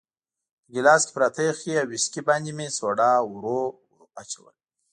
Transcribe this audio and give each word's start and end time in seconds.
په 0.63 0.69
ګیلاس 0.73 1.01
کې 1.05 1.11
پراته 1.15 1.41
یخي 1.49 1.71
او 1.81 1.87
ویسکي 1.91 2.21
باندې 2.29 2.51
مې 2.57 2.67
سوډا 2.77 3.11
ورو 3.23 3.61
وراچول. 3.99 4.55